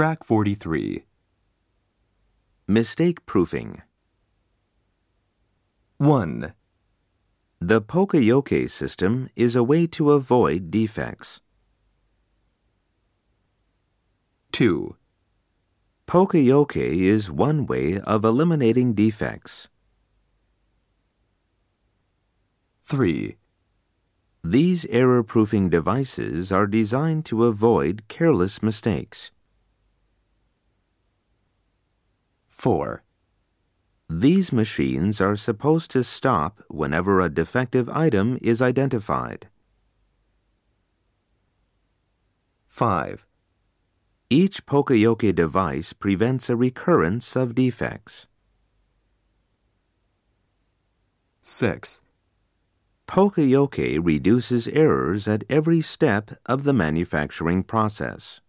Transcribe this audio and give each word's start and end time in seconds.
Track 0.00 0.24
43. 0.24 1.04
Mistake 2.66 3.26
proofing. 3.26 3.82
1, 5.98 6.54
The 7.60 7.82
Poka-yoke 7.82 8.66
system 8.70 9.28
is 9.36 9.54
a 9.54 9.62
way 9.62 9.86
to 9.88 10.12
avoid 10.12 10.70
defects. 10.70 11.42
2, 14.52 14.96
Poka-yoke 16.06 16.78
is 16.78 17.30
one 17.30 17.66
way 17.66 18.00
of 18.00 18.24
eliminating 18.24 18.94
defects. 18.94 19.68
3, 22.80 23.36
These 24.42 24.86
error-proofing 24.86 25.68
devices 25.68 26.50
are 26.50 26.66
designed 26.66 27.26
to 27.26 27.44
avoid 27.44 28.08
careless 28.08 28.62
mistakes. 28.62 29.30
4, 32.60 33.02
These 34.10 34.52
machines 34.52 35.18
are 35.18 35.34
supposed 35.34 35.90
to 35.92 36.04
stop 36.04 36.60
whenever 36.68 37.18
a 37.18 37.30
defective 37.30 37.88
item 37.88 38.38
is 38.42 38.60
identified. 38.60 39.48
5, 42.66 43.26
Each 44.28 44.66
Poka-yoke 44.66 45.34
device 45.34 45.94
prevents 45.94 46.50
a 46.50 46.54
recurrence 46.54 47.34
of 47.34 47.54
defects. 47.54 48.26
6, 51.40 52.02
Poka-yoke 53.06 54.04
reduces 54.04 54.68
errors 54.68 55.26
at 55.26 55.44
every 55.48 55.80
step 55.80 56.32
of 56.44 56.64
the 56.64 56.74
manufacturing 56.74 57.62
process. 57.62 58.42